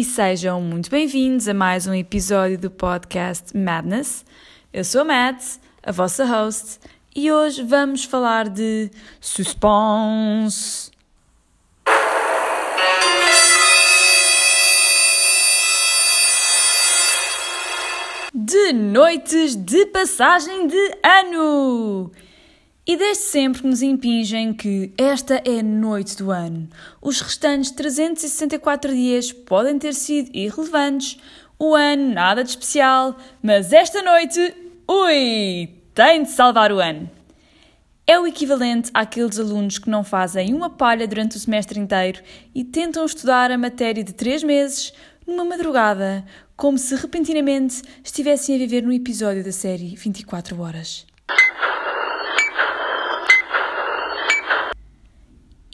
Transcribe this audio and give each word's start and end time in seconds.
e 0.00 0.04
sejam 0.04 0.62
muito 0.62 0.88
bem-vindos 0.88 1.46
a 1.46 1.52
mais 1.52 1.86
um 1.86 1.92
episódio 1.92 2.56
do 2.56 2.70
podcast 2.70 3.54
Madness. 3.54 4.24
Eu 4.72 4.82
sou 4.82 5.02
a 5.02 5.04
Mads, 5.04 5.60
a 5.82 5.92
vossa 5.92 6.24
host, 6.24 6.78
e 7.14 7.30
hoje 7.30 7.62
vamos 7.62 8.04
falar 8.04 8.48
de 8.48 8.90
suspense. 9.20 10.90
De 18.32 18.72
noites 18.72 19.54
de 19.54 19.84
passagem 19.84 20.66
de 20.66 20.98
ano! 21.04 22.10
E 22.86 22.96
desde 22.96 23.24
sempre 23.24 23.66
nos 23.66 23.82
impingem 23.82 24.54
que 24.54 24.92
esta 24.96 25.42
é 25.44 25.60
a 25.60 25.62
noite 25.62 26.16
do 26.16 26.30
ano. 26.30 26.68
Os 27.00 27.20
restantes 27.20 27.70
364 27.70 28.92
dias 28.92 29.32
podem 29.32 29.78
ter 29.78 29.94
sido 29.94 30.30
irrelevantes, 30.34 31.18
o 31.58 31.74
ano 31.74 32.14
nada 32.14 32.42
de 32.42 32.50
especial, 32.50 33.16
mas 33.42 33.72
esta 33.72 34.02
noite, 34.02 34.54
ui, 34.88 35.68
tem 35.94 36.22
de 36.22 36.30
salvar 36.30 36.72
o 36.72 36.80
ano. 36.80 37.08
É 38.06 38.18
o 38.18 38.26
equivalente 38.26 38.90
àqueles 38.94 39.38
alunos 39.38 39.78
que 39.78 39.90
não 39.90 40.02
fazem 40.02 40.54
uma 40.54 40.70
palha 40.70 41.06
durante 41.06 41.36
o 41.36 41.38
semestre 41.38 41.78
inteiro 41.78 42.22
e 42.54 42.64
tentam 42.64 43.04
estudar 43.04 43.52
a 43.52 43.58
matéria 43.58 44.02
de 44.02 44.14
três 44.14 44.42
meses 44.42 44.92
numa 45.26 45.44
madrugada, 45.44 46.24
como 46.56 46.76
se 46.76 46.96
repentinamente 46.96 47.82
estivessem 48.02 48.56
a 48.56 48.58
viver 48.58 48.82
num 48.82 48.90
episódio 48.90 49.44
da 49.44 49.52
série 49.52 49.94
24 49.94 50.60
Horas. 50.60 51.06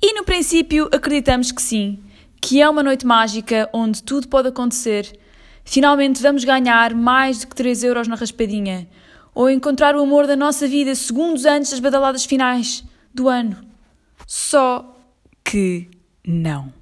E 0.03 0.13
no 0.13 0.16
princípio 0.27 0.91
acreditamos 0.93 1.53
que 1.53 1.63
sim, 1.63 2.03
que 2.43 2.61
é 2.61 2.69
uma 2.69 2.83
noite 2.83 3.07
mágica 3.07 3.71
onde 3.73 4.03
tudo 4.03 4.27
pode 4.27 4.49
acontecer. 4.49 5.19
Finalmente 5.65 6.21
vamos 6.21 6.45
ganhar 6.45 6.95
mais 6.95 7.39
do 7.39 7.47
que 7.47 7.55
3 7.55 7.85
euros 7.85 8.09
na 8.09 8.17
raspadinha, 8.17 8.89
ou 9.33 9.49
encontrar 9.49 9.95
o 9.95 10.03
amor 10.03 10.27
da 10.27 10.35
nossa 10.35 10.67
vida 10.67 10.95
segundos 10.97 11.45
antes 11.45 11.71
das 11.71 11.79
badaladas 11.79 12.25
finais 12.25 12.85
do 13.15 13.29
ano. 13.29 13.57
Só 14.27 14.97
que 15.45 15.89
não. 16.27 16.75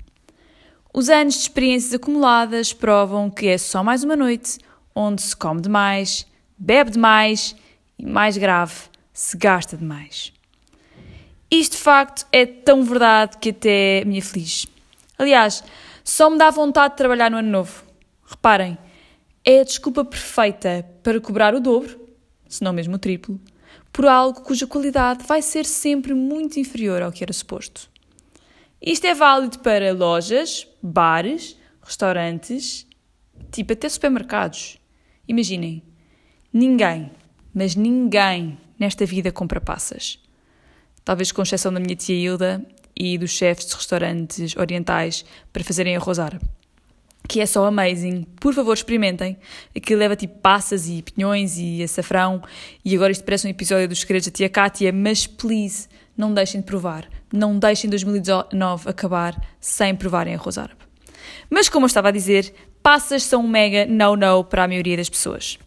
Os 0.92 1.10
anos 1.10 1.34
de 1.34 1.40
experiências 1.40 1.92
acumuladas 1.92 2.72
provam 2.72 3.28
que 3.28 3.48
é 3.48 3.58
só 3.58 3.84
mais 3.84 4.02
uma 4.02 4.16
noite 4.16 4.58
onde 4.94 5.20
se 5.20 5.36
come 5.36 5.60
demais, 5.60 6.26
bebe 6.56 6.92
demais 6.92 7.54
e, 7.98 8.06
mais 8.06 8.38
grave, 8.38 8.74
se 9.12 9.36
gasta 9.36 9.76
demais. 9.76 10.33
Isto 11.54 11.76
de 11.76 11.82
facto 11.82 12.26
é 12.32 12.44
tão 12.44 12.82
verdade 12.82 13.38
que 13.38 13.50
até 13.50 14.04
me 14.04 14.18
aflige. 14.18 14.66
Aliás, 15.16 15.62
só 16.02 16.28
me 16.28 16.36
dá 16.36 16.50
vontade 16.50 16.94
de 16.94 16.98
trabalhar 16.98 17.30
no 17.30 17.36
ano 17.36 17.48
novo. 17.48 17.84
Reparem, 18.26 18.76
é 19.44 19.60
a 19.60 19.64
desculpa 19.64 20.04
perfeita 20.04 20.84
para 21.00 21.20
cobrar 21.20 21.54
o 21.54 21.60
dobro, 21.60 22.08
se 22.48 22.64
não 22.64 22.72
mesmo 22.72 22.96
o 22.96 22.98
triplo, 22.98 23.40
por 23.92 24.04
algo 24.04 24.40
cuja 24.40 24.66
qualidade 24.66 25.24
vai 25.28 25.40
ser 25.40 25.64
sempre 25.64 26.12
muito 26.12 26.58
inferior 26.58 27.00
ao 27.02 27.12
que 27.12 27.22
era 27.22 27.32
suposto. 27.32 27.88
Isto 28.82 29.06
é 29.06 29.14
válido 29.14 29.60
para 29.60 29.92
lojas, 29.92 30.66
bares, 30.82 31.56
restaurantes, 31.80 32.84
tipo 33.52 33.72
até 33.72 33.88
supermercados. 33.88 34.76
Imaginem, 35.28 35.84
ninguém, 36.52 37.12
mas 37.54 37.76
ninguém 37.76 38.58
nesta 38.76 39.06
vida 39.06 39.30
compra 39.30 39.60
passas 39.60 40.18
talvez 41.04 41.30
com 41.30 41.42
exceção 41.42 41.72
da 41.72 41.80
minha 41.80 41.94
tia 41.94 42.14
Hilda 42.14 42.64
e 42.96 43.18
dos 43.18 43.30
chefes 43.30 43.66
de 43.66 43.74
restaurantes 43.74 44.56
orientais 44.56 45.24
para 45.52 45.64
fazerem 45.64 45.96
arroz 45.96 46.18
árabe. 46.18 46.44
Que 47.26 47.40
é 47.40 47.46
só 47.46 47.64
amazing. 47.64 48.26
Por 48.38 48.52
favor, 48.52 48.74
experimentem. 48.74 49.38
Aquilo 49.74 49.98
leva 49.98 50.14
tipo 50.14 50.38
passas 50.40 50.88
e 50.88 51.02
pinhões 51.02 51.56
e 51.58 51.82
açafrão. 51.82 52.42
E 52.84 52.94
agora 52.94 53.12
isto 53.12 53.24
parece 53.24 53.46
um 53.46 53.50
episódio 53.50 53.88
dos 53.88 54.00
segredos 54.00 54.26
da 54.26 54.32
tia 54.32 54.48
Kátia, 54.48 54.92
mas 54.92 55.26
please, 55.26 55.88
não 56.16 56.34
deixem 56.34 56.60
de 56.60 56.66
provar. 56.66 57.08
Não 57.32 57.58
deixem 57.58 57.88
2019 57.88 58.90
acabar 58.90 59.40
sem 59.58 59.94
provarem 59.96 60.34
arroz 60.34 60.58
árabe. 60.58 60.80
Mas 61.48 61.68
como 61.68 61.84
eu 61.84 61.88
estava 61.88 62.08
a 62.08 62.12
dizer, 62.12 62.54
passas 62.82 63.22
são 63.22 63.42
um 63.42 63.48
mega 63.48 63.86
no-no 63.86 64.44
para 64.44 64.64
a 64.64 64.68
maioria 64.68 64.96
das 64.96 65.08
pessoas. 65.08 65.58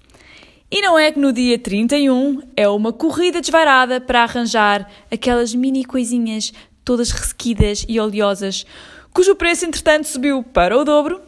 E 0.69 0.81
não 0.81 0.99
é 0.99 1.09
que 1.13 1.19
no 1.19 1.31
dia 1.31 1.57
31 1.57 2.41
é 2.55 2.67
uma 2.67 2.91
corrida 2.91 3.39
desvarada 3.39 4.01
para 4.01 4.23
arranjar 4.23 4.89
aquelas 5.09 5.55
mini 5.55 5.85
coisinhas 5.85 6.51
todas 6.83 7.09
ressequidas 7.09 7.85
e 7.87 7.97
oleosas, 7.99 8.65
cujo 9.13 9.33
preço 9.35 9.65
entretanto 9.65 10.07
subiu 10.07 10.43
para 10.43 10.77
o 10.77 10.83
dobro, 10.83 11.21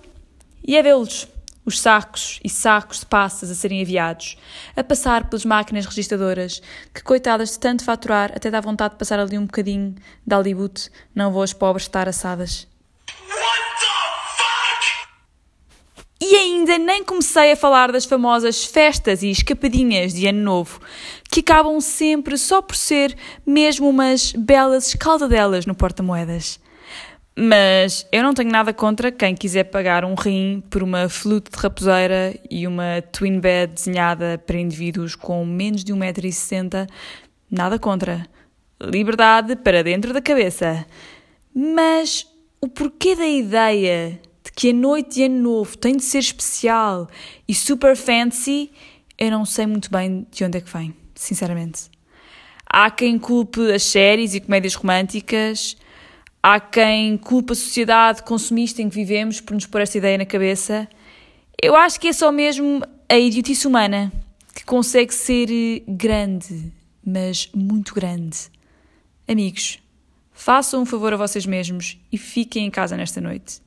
e 0.65 0.75
é 0.75 0.83
vê-los, 0.83 1.25
os 1.65 1.79
sacos 1.79 2.39
e 2.43 2.49
sacos 2.49 2.99
de 2.99 3.05
passas 3.05 3.49
a 3.49 3.55
serem 3.55 3.81
enviados, 3.81 4.37
a 4.75 4.83
passar 4.83 5.29
pelas 5.29 5.45
máquinas 5.45 5.85
registadoras, 5.85 6.61
que 6.93 7.01
coitadas 7.01 7.51
de 7.51 7.59
tanto 7.59 7.85
faturar 7.85 8.33
até 8.35 8.51
dá 8.51 8.59
vontade 8.59 8.95
de 8.95 8.99
passar 8.99 9.19
ali 9.19 9.37
um 9.37 9.45
bocadinho 9.45 9.95
de 10.27 10.35
Hollywood, 10.35 10.89
não 11.15 11.31
vou 11.31 11.43
as 11.43 11.53
pobres 11.53 11.83
estar 11.83 12.09
assadas. 12.09 12.67
Ainda 16.69 16.77
nem 16.77 17.03
comecei 17.03 17.51
a 17.51 17.55
falar 17.55 17.91
das 17.91 18.05
famosas 18.05 18.63
festas 18.63 19.23
e 19.23 19.29
escapadinhas 19.29 20.13
de 20.13 20.27
Ano 20.27 20.41
Novo, 20.41 20.79
que 21.31 21.39
acabam 21.39 21.81
sempre 21.81 22.37
só 22.37 22.61
por 22.61 22.75
ser 22.75 23.15
mesmo 23.45 23.89
umas 23.89 24.31
belas 24.33 24.89
escaldadelas 24.89 25.65
no 25.65 25.73
porta-moedas. 25.73 26.59
Mas 27.35 28.05
eu 28.11 28.21
não 28.21 28.33
tenho 28.33 28.51
nada 28.51 28.73
contra 28.73 29.11
quem 29.11 29.33
quiser 29.33 29.63
pagar 29.65 30.03
um 30.03 30.13
rim 30.13 30.61
por 30.69 30.83
uma 30.83 31.07
flute 31.07 31.49
de 31.49 31.57
raposeira 31.57 32.37
e 32.49 32.67
uma 32.67 33.01
twin 33.13 33.39
bed 33.39 33.73
desenhada 33.73 34.37
para 34.45 34.59
indivíduos 34.59 35.15
com 35.15 35.45
menos 35.45 35.83
de 35.83 35.93
1,60m. 35.93 36.87
Nada 37.49 37.79
contra. 37.79 38.25
Liberdade 38.81 39.55
para 39.55 39.83
dentro 39.83 40.11
da 40.13 40.21
cabeça. 40.21 40.85
Mas 41.55 42.27
o 42.61 42.67
porquê 42.67 43.15
da 43.15 43.27
ideia 43.27 44.19
que 44.55 44.69
a 44.69 44.73
noite 44.73 45.15
de 45.15 45.23
ano 45.23 45.41
novo 45.41 45.77
tem 45.77 45.95
de 45.95 46.03
ser 46.03 46.19
especial 46.19 47.07
e 47.47 47.53
super 47.53 47.95
fancy, 47.95 48.71
eu 49.17 49.31
não 49.31 49.45
sei 49.45 49.65
muito 49.65 49.91
bem 49.91 50.25
de 50.31 50.43
onde 50.43 50.57
é 50.57 50.61
que 50.61 50.71
vem, 50.71 50.93
sinceramente. 51.15 51.89
Há 52.65 52.89
quem 52.91 53.17
culpe 53.17 53.71
as 53.71 53.83
séries 53.83 54.33
e 54.33 54.39
comédias 54.39 54.75
românticas, 54.75 55.75
há 56.41 56.59
quem 56.59 57.17
culpe 57.17 57.53
a 57.53 57.55
sociedade 57.55 58.23
consumista 58.23 58.81
em 58.81 58.89
que 58.89 58.95
vivemos 58.95 59.41
por 59.41 59.53
nos 59.53 59.65
pôr 59.65 59.81
esta 59.81 59.97
ideia 59.97 60.17
na 60.17 60.25
cabeça. 60.25 60.87
Eu 61.61 61.75
acho 61.75 61.99
que 61.99 62.07
é 62.07 62.13
só 62.13 62.31
mesmo 62.31 62.81
a 63.09 63.17
idiotice 63.17 63.67
humana 63.67 64.11
que 64.53 64.63
consegue 64.63 65.13
ser 65.13 65.47
grande, 65.87 66.71
mas 67.05 67.49
muito 67.53 67.93
grande. 67.93 68.37
Amigos, 69.27 69.79
façam 70.31 70.81
um 70.81 70.85
favor 70.85 71.13
a 71.13 71.17
vocês 71.17 71.45
mesmos 71.45 71.97
e 72.11 72.17
fiquem 72.17 72.65
em 72.65 72.71
casa 72.71 72.95
nesta 72.95 73.19
noite. 73.19 73.61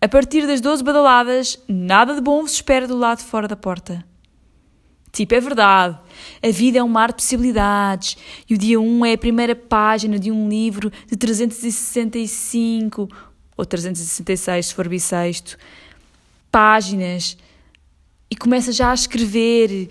A 0.00 0.08
partir 0.08 0.46
das 0.46 0.60
12 0.60 0.84
badaladas, 0.84 1.58
nada 1.68 2.14
de 2.14 2.20
bom 2.20 2.42
vos 2.42 2.52
espera 2.52 2.86
do 2.86 2.96
lado 2.96 3.18
de 3.18 3.24
fora 3.24 3.48
da 3.48 3.56
porta. 3.56 4.04
Tipo, 5.10 5.34
é 5.34 5.40
verdade. 5.40 5.98
A 6.42 6.50
vida 6.50 6.78
é 6.78 6.82
um 6.82 6.88
mar 6.88 7.08
de 7.08 7.14
possibilidades 7.14 8.16
e 8.48 8.54
o 8.54 8.58
dia 8.58 8.78
1 8.78 9.06
é 9.06 9.12
a 9.14 9.18
primeira 9.18 9.56
página 9.56 10.18
de 10.18 10.30
um 10.30 10.48
livro 10.48 10.92
de 11.06 11.16
365 11.16 13.08
ou 13.56 13.64
366 13.64 14.66
se 14.66 14.74
for 14.74 14.88
bissexto 14.88 15.56
páginas 16.56 17.36
e 18.30 18.34
começa 18.34 18.72
já 18.72 18.90
a 18.90 18.94
escrever 18.94 19.90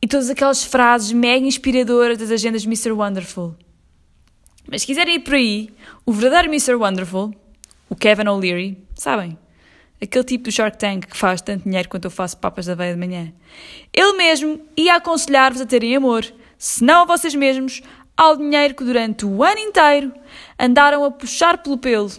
e 0.00 0.06
todas 0.06 0.30
aquelas 0.30 0.62
frases 0.62 1.10
mega 1.10 1.44
inspiradoras 1.44 2.16
das 2.16 2.30
agendas 2.30 2.62
de 2.62 2.68
Mr. 2.68 2.92
Wonderful. 2.92 3.56
Mas 4.70 4.82
se 4.82 4.86
quiserem 4.86 5.16
ir 5.16 5.20
por 5.20 5.34
aí, 5.34 5.70
o 6.06 6.12
verdadeiro 6.12 6.54
Mr. 6.54 6.76
Wonderful, 6.76 7.34
o 7.88 7.96
Kevin 7.96 8.28
O'Leary, 8.28 8.78
sabem? 8.94 9.36
Aquele 10.00 10.24
tipo 10.24 10.44
do 10.44 10.52
Shark 10.52 10.78
Tank 10.78 11.06
que 11.06 11.16
faz 11.16 11.40
tanto 11.40 11.64
dinheiro 11.64 11.88
quanto 11.88 12.04
eu 12.06 12.10
faço 12.10 12.36
papas 12.36 12.66
da 12.66 12.72
aveia 12.72 12.94
de 12.94 12.98
manhã. 12.98 13.32
Ele 13.92 14.12
mesmo 14.14 14.60
ia 14.76 14.96
aconselhar-vos 14.96 15.60
a 15.60 15.66
terem 15.66 15.96
amor, 15.96 16.24
se 16.58 16.84
não 16.84 17.02
a 17.02 17.04
vocês 17.04 17.34
mesmos, 17.34 17.82
ao 18.16 18.36
dinheiro 18.36 18.74
que 18.74 18.84
durante 18.84 19.26
o 19.26 19.42
ano 19.42 19.58
inteiro 19.58 20.12
andaram 20.58 21.04
a 21.04 21.10
puxar 21.10 21.58
pelo 21.58 21.78
pelo. 21.78 22.10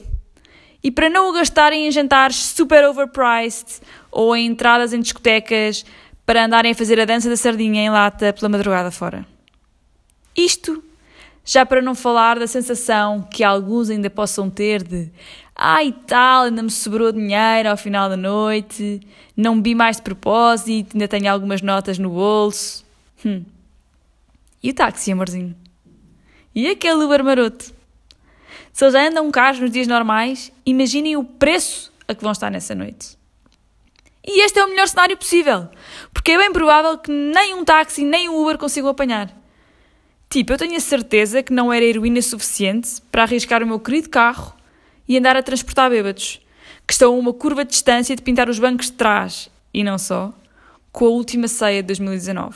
E 0.84 0.92
para 0.92 1.10
não 1.10 1.30
o 1.30 1.34
gastarem 1.34 1.88
em 1.88 1.92
jantares 1.92 2.36
super 2.36 2.86
overpriced 2.86 3.82
ou 4.12 4.36
em 4.36 4.46
entradas 4.46 4.94
em 4.94 5.00
discotecas 5.00 5.86
para 6.26 6.46
andarem 6.46 6.72
a 6.72 6.76
fazer 6.76 7.00
a 7.00 7.06
dança 7.06 7.30
da 7.30 7.38
sardinha 7.38 7.82
em 7.82 7.90
lata 7.90 8.34
pela 8.34 8.50
madrugada 8.50 8.92
fora. 8.92 9.26
Isto 10.36 10.84
já 11.44 11.66
para 11.66 11.82
não 11.82 11.94
falar 11.94 12.40
da 12.40 12.48
sensação 12.48 13.22
que 13.32 13.44
alguns 13.44 13.90
ainda 13.90 14.10
possam 14.10 14.50
ter 14.50 14.84
de 14.84 15.10
ai 15.56 15.94
tal, 16.06 16.44
ainda 16.44 16.62
me 16.62 16.70
sobrou 16.70 17.12
dinheiro 17.12 17.70
ao 17.70 17.78
final 17.78 18.10
da 18.10 18.18
noite, 18.18 19.00
não 19.38 19.56
bebi 19.56 19.74
mais 19.74 19.96
de 19.96 20.02
propósito, 20.02 20.96
ainda 20.96 21.08
tenho 21.08 21.32
algumas 21.32 21.62
notas 21.62 21.98
no 21.98 22.10
bolso. 22.10 22.86
Hum. 23.26 23.44
E 24.62 24.72
o 24.72 24.74
táxi, 24.74 25.12
amorzinho? 25.12 25.56
E 26.54 26.68
aquele 26.68 27.04
Uber 27.04 27.24
maroto? 27.24 27.74
Se 28.74 28.84
eles 28.84 28.94
já 28.94 29.08
andam 29.08 29.32
caros 29.32 29.60
nos 29.60 29.72
dias 29.72 29.88
normais, 29.88 30.52
imaginem 30.66 31.16
o 31.16 31.24
preço 31.24 31.94
a 32.08 32.14
que 32.14 32.22
vão 32.22 32.34
estar 32.34 32.52
nessa 32.52 32.76
noite. 32.76 33.18
E 34.28 34.44
este 34.44 34.60
é 34.60 34.66
o 34.66 34.70
melhor 34.70 34.88
cenário 34.88 35.16
possível, 35.16 35.70
porque 36.14 36.32
é 36.32 36.38
bem 36.38 36.52
provável 36.52 36.98
que 36.98 37.12
nem 37.12 37.54
um 37.54 37.64
táxi 37.64 38.04
nem 38.04 38.28
um 38.28 38.42
Uber 38.42 38.58
consigam 38.58 38.90
apanhar. 38.90 39.32
Tipo, 40.30 40.54
eu 40.54 40.58
tenho 40.58 40.76
a 40.76 40.80
certeza 40.80 41.44
que 41.44 41.54
não 41.54 41.72
era 41.72 41.86
heroína 41.86 42.22
suficiente 42.22 43.02
para 43.12 43.24
arriscar 43.24 43.64
o 43.64 43.68
meu 43.68 43.80
querido 43.80 44.10
carro 44.10 44.54
e 45.08 45.18
andar 45.18 45.36
a 45.36 45.44
transportar 45.44 45.90
bêbados, 45.90 46.42
que 46.88 46.94
estão 46.94 47.14
a 47.14 47.18
uma 47.18 47.34
curva 47.34 47.64
de 47.64 47.72
distância 47.72 48.16
de 48.16 48.22
pintar 48.22 48.50
os 48.50 48.60
bancos 48.60 48.88
de 48.88 48.94
trás, 48.94 49.50
e 49.74 49.84
não 49.84 49.98
só, 49.98 50.34
com 50.92 51.06
a 51.06 51.10
última 51.10 51.48
ceia 51.48 51.82
de 51.82 51.88
2019. 51.88 52.56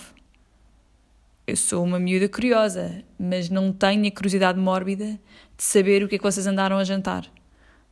Eu 1.46 1.58
sou 1.58 1.84
uma 1.84 2.00
miúda 2.00 2.30
curiosa, 2.30 3.04
mas 3.20 3.50
não 3.50 3.74
tenho 3.74 4.08
a 4.08 4.12
curiosidade 4.12 4.60
mórbida 4.60 5.20
de 5.58 5.64
saber 5.64 6.04
o 6.04 6.08
que 6.08 6.16
é 6.16 6.18
que 6.18 6.24
vocês 6.24 6.46
andaram 6.46 6.78
a 6.78 6.84
jantar. 6.84 7.26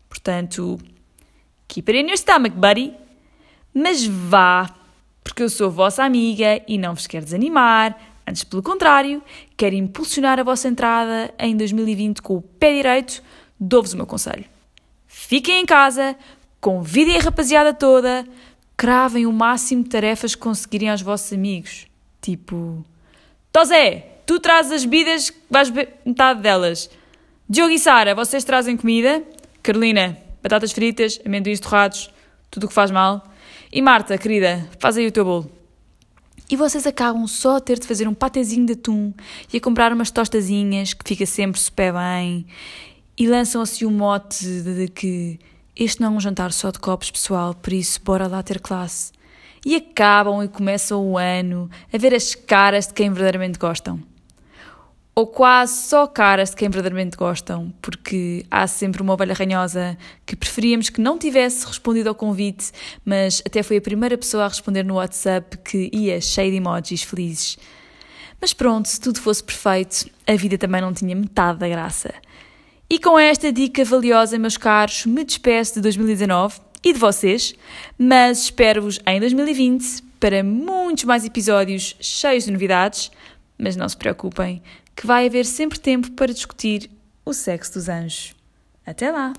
Portanto, 0.07 0.77
keep 1.67 1.91
it 1.91 1.99
in 1.99 2.07
your 2.07 2.17
stomach, 2.17 2.55
buddy. 2.55 2.93
Mas 3.73 4.05
vá, 4.05 4.73
porque 5.23 5.43
eu 5.43 5.49
sou 5.49 5.69
vossa 5.69 6.03
amiga 6.03 6.61
e 6.67 6.77
não 6.77 6.95
vos 6.95 7.07
quero 7.07 7.25
desanimar, 7.25 7.97
antes 8.25 8.43
pelo 8.43 8.63
contrário, 8.63 9.21
quero 9.57 9.75
impulsionar 9.75 10.39
a 10.39 10.43
vossa 10.43 10.67
entrada 10.67 11.33
em 11.37 11.57
2020 11.57 12.21
com 12.21 12.37
o 12.37 12.41
pé 12.41 12.73
direito, 12.73 13.21
dou-vos 13.59 13.93
o 13.93 13.97
meu 13.97 14.05
conselho. 14.05 14.45
Fiquem 15.07 15.61
em 15.61 15.65
casa, 15.65 16.15
convidem 16.59 17.17
a 17.17 17.21
rapaziada 17.21 17.73
toda, 17.73 18.25
cravem 18.75 19.25
o 19.25 19.33
máximo 19.33 19.83
de 19.83 19.89
tarefas 19.89 20.35
que 20.35 20.41
conseguirem 20.41 20.89
aos 20.89 21.01
vossos 21.01 21.33
amigos. 21.33 21.87
Tipo, 22.21 22.85
Tosé, 23.51 24.19
tu 24.25 24.39
trazes 24.39 24.71
as 24.71 24.85
bebidas, 24.85 25.33
vais 25.49 25.69
beber 25.69 25.95
metade 26.05 26.41
delas. 26.41 26.89
Diogo 27.49 27.71
e 27.71 27.79
Sara, 27.79 28.13
vocês 28.13 28.43
trazem 28.43 28.77
comida? 28.77 29.23
Carolina, 29.63 30.17
batatas 30.43 30.71
fritas, 30.71 31.19
amendoins 31.25 31.59
torrados, 31.59 32.11
tudo 32.51 32.65
o 32.65 32.67
que 32.67 32.73
faz 32.73 32.91
mal. 32.91 33.25
E 33.71 33.81
Marta, 33.81 34.17
querida, 34.17 34.69
faz 34.79 34.97
aí 34.97 35.07
o 35.07 35.11
teu 35.11 35.25
bolo. 35.25 35.51
E 36.49 36.55
vocês 36.55 36.87
acabam 36.87 37.27
só 37.27 37.57
a 37.57 37.59
ter 37.59 37.77
de 37.77 37.87
fazer 37.87 38.07
um 38.07 38.13
patezinho 38.13 38.65
de 38.65 38.73
atum 38.73 39.13
e 39.51 39.57
a 39.57 39.61
comprar 39.61 39.91
umas 39.91 40.11
tostazinhas 40.11 40.93
que 40.93 41.03
fica 41.05 41.25
sempre 41.25 41.59
super 41.59 41.93
bem 41.93 42.45
e 43.17 43.27
lançam 43.27 43.61
assim 43.61 43.85
o 43.85 43.91
mote 43.91 44.45
de, 44.45 44.85
de 44.85 44.87
que 44.87 45.39
este 45.75 46.01
não 46.01 46.13
é 46.13 46.17
um 46.17 46.19
jantar 46.19 46.51
só 46.51 46.71
de 46.71 46.79
copos, 46.79 47.11
pessoal, 47.11 47.53
por 47.53 47.73
isso 47.73 47.99
bora 48.03 48.27
lá 48.27 48.43
ter 48.43 48.59
classe. 48.59 49.11
E 49.65 49.75
acabam 49.75 50.43
e 50.43 50.47
começam 50.47 51.05
o 51.05 51.17
ano 51.17 51.69
a 51.91 51.97
ver 51.97 52.13
as 52.13 52.35
caras 52.35 52.87
de 52.87 52.93
quem 52.93 53.09
verdadeiramente 53.09 53.59
gostam 53.59 54.01
ou 55.17 55.25
quase 55.25 55.89
só 55.89 56.05
caras 56.05 56.51
de 56.51 56.55
quem 56.55 56.69
verdadeiramente 56.69 57.17
gostam, 57.17 57.73
porque 57.81 58.45
há 58.51 58.67
sempre 58.67 59.01
uma 59.01 59.13
ovelha 59.13 59.33
ranhosa 59.33 59.97
que 60.23 60.35
preferíamos 60.35 60.91
que 60.91 61.01
não 61.01 61.17
tivesse 61.17 61.65
respondido 61.65 62.07
ao 62.07 62.13
convite, 62.13 62.71
mas 63.03 63.41
até 63.43 63.63
foi 63.63 63.77
a 63.77 63.81
primeira 63.81 64.15
pessoa 64.15 64.45
a 64.45 64.47
responder 64.47 64.83
no 64.83 64.93
WhatsApp 64.93 65.57
que 65.57 65.89
ia 65.91 66.21
cheia 66.21 66.51
de 66.51 66.57
emojis 66.57 67.01
felizes. 67.01 67.57
Mas 68.39 68.53
pronto, 68.53 68.87
se 68.87 69.01
tudo 69.01 69.19
fosse 69.19 69.43
perfeito, 69.43 70.07
a 70.27 70.35
vida 70.35 70.55
também 70.55 70.81
não 70.81 70.93
tinha 70.93 71.15
metade 71.15 71.57
da 71.57 71.67
graça. 71.67 72.13
E 72.89 72.99
com 72.99 73.19
esta 73.19 73.51
dica 73.51 73.83
valiosa, 73.83 74.39
meus 74.39 74.55
caros, 74.55 75.05
me 75.05 75.25
despeço 75.25 75.73
de 75.73 75.81
2019 75.81 76.61
e 76.83 76.93
de 76.93 76.99
vocês, 76.99 77.53
mas 77.97 78.43
espero-vos 78.43 78.97
em 79.05 79.19
2020 79.19 80.03
para 80.19 80.41
muitos 80.41 81.03
mais 81.03 81.25
episódios 81.25 81.97
cheios 81.99 82.45
de 82.45 82.51
novidades. 82.51 83.11
Mas 83.57 83.75
não 83.75 83.89
se 83.89 83.97
preocupem, 83.97 84.61
que 84.95 85.05
vai 85.05 85.25
haver 85.25 85.45
sempre 85.45 85.79
tempo 85.79 86.11
para 86.11 86.33
discutir 86.33 86.89
o 87.25 87.33
sexo 87.33 87.73
dos 87.73 87.89
anjos. 87.89 88.33
Até 88.85 89.11
lá! 89.11 89.33